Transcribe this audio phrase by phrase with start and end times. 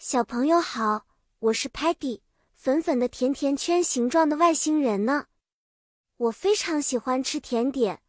[0.00, 1.06] 小朋友好，
[1.40, 2.20] 我是 Patty，
[2.54, 5.26] 粉粉的甜甜圈形状的外星人呢。
[6.16, 8.00] 我非常喜欢吃甜点，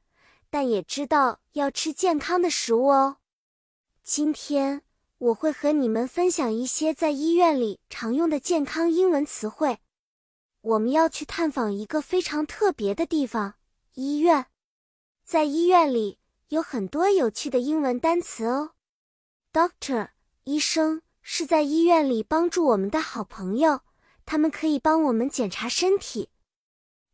[0.51, 3.17] 但也知道要吃健康的食物哦。
[4.03, 4.83] 今天
[5.17, 9.79] 我会和你们分享一些在医院里常用的健康英文词汇。
[10.61, 13.55] 我们要去探访一个非常特别的地方——
[13.95, 14.45] 医院。
[15.23, 16.19] 在医院里
[16.49, 18.73] 有很多有趣的英文单词哦。
[19.51, 20.09] Doctor，
[20.43, 21.01] 医生。
[21.21, 23.81] 是在医院里帮助我们的好朋友，
[24.25, 26.29] 他们可以帮我们检查身体。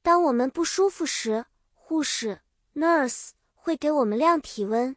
[0.01, 2.41] 当我们不舒服时，护士
[2.75, 4.95] （nurse） 会给我们量体温，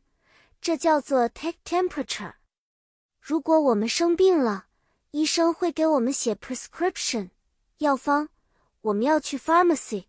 [0.60, 2.34] 这叫做 take temperature。
[3.20, 4.66] 如果我们生病了，
[5.12, 7.30] 医生会给我们写 prescription
[7.78, 8.28] 药方，
[8.82, 10.04] 我们要去 pharmacy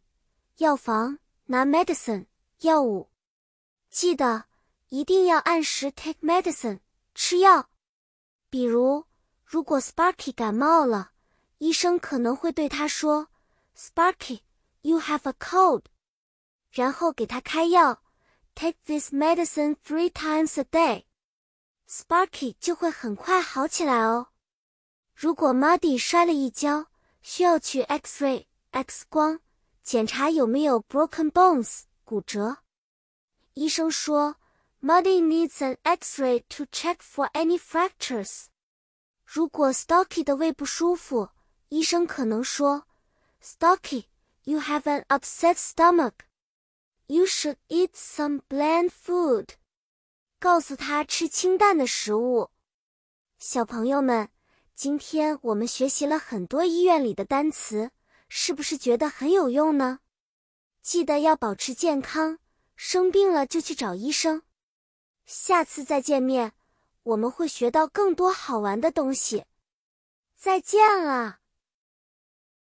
[0.58, 2.26] 药房拿 medicine
[2.62, 3.10] 药物。
[3.90, 4.46] 记得
[4.90, 6.80] 一定要按时 take medicine
[7.16, 7.70] 吃药。
[8.50, 9.06] 比如，
[9.46, 11.12] 如果 Sparky 感冒了，
[11.60, 13.28] 医生可能会对他说
[13.78, 14.42] ：“Sparky,
[14.82, 15.84] you have a cold。”
[16.72, 18.02] 然后给他开药
[18.56, 21.06] ，Take this medicine three times a day。
[21.88, 24.30] Sparky 就会很快好起来哦。
[25.14, 26.88] 如果 Muddy 摔了一跤，
[27.22, 29.40] 需要去 X-ray X 光
[29.84, 32.58] 检查有没有 broken bones 骨折。
[33.54, 34.38] 医生说。
[34.82, 38.46] Muddy needs an X-ray to check for any fractures。
[39.26, 41.32] 如果 Stocky 的胃不舒服，
[41.68, 42.88] 医生可能说
[43.44, 44.06] ：“Stocky,
[44.44, 46.14] you have an upset stomach.
[47.08, 49.50] You should eat some bland food.”
[50.40, 52.50] 告诉他吃清淡的食物。
[53.38, 54.30] 小朋友们，
[54.74, 57.92] 今天我们学习了很多医院里的单词，
[58.30, 60.00] 是不是觉得很有用呢？
[60.82, 62.40] 记得要保持健康，
[62.78, 64.44] 生病了就去找医生。
[65.32, 66.54] 下次再见面，
[67.04, 69.46] 我们会学到更多好玩的东西。
[70.36, 71.38] 再见了。